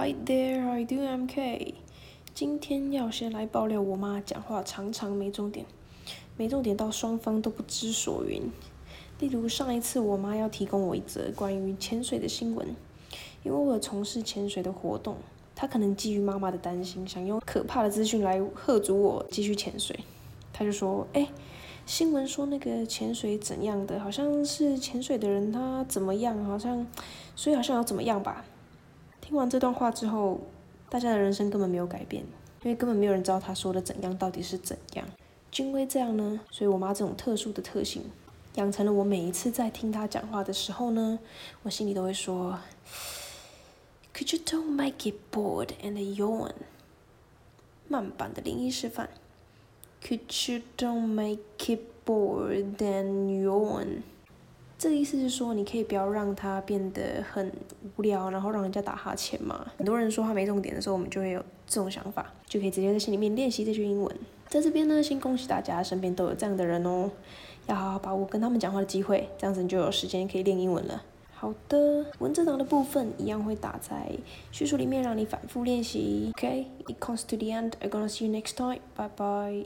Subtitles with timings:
[0.00, 1.08] Hi there, how you doing?
[1.08, 1.74] I'm K。
[2.32, 5.66] 今天要先来爆料我妈讲话常常没重点，
[6.36, 8.48] 没重点到双方都不知所云。
[9.18, 12.68] 例如上一次我妈要提供我一则关于潜水的新闻，
[13.42, 15.16] 因为我有从事潜水的活动，
[15.56, 19.98] 她可能基于妈妈的担心，想用可怕的资讯来喝阻我继续潜水。
[20.52, 21.26] 她就说：“哎，
[21.86, 26.86] 新闻说那个潜水怎样的，好像是潜水的人他怎么样，好像
[27.34, 28.44] 所以好像要怎么样吧。”
[29.28, 30.40] 听完这段话之后，
[30.88, 32.22] 大家的人生根本没有改变，
[32.62, 35.06] 因为根本没有人知道他说的怎样到底是怎样。
[35.58, 38.02] 因为这样呢，所以我妈这种特殊的特性。
[38.54, 41.18] 养成了我每一次在听他讲话的时候呢，
[41.62, 42.58] 我心里都会说
[44.14, 46.52] ，Could you don't make it bored and yawn？
[47.86, 49.10] 慢版的灵异示范
[50.02, 54.00] ，Could you don't make it bored and yawn？
[54.78, 57.50] 这个意思是说，你可以不要让它变得很
[57.96, 59.66] 无聊，然后让人家打哈欠嘛。
[59.76, 64.16] 很多人说话没重点的时候，我们就会有这种想法，就可以直接在心里面练习这句英文。
[64.46, 67.10] 在这边呢，先恭喜大家身边都有这样的人哦。
[67.66, 71.02] 要好好把握跟他们讲话的机会，这样子你就有时间可以练英文了。
[71.34, 74.10] 好的，文字档的部分一样会打在
[74.52, 76.30] 叙述里面，让你反复练习。
[76.36, 77.72] OK，it comes to the end.
[77.80, 78.78] I'm gonna see you next time.
[78.96, 79.64] Bye bye.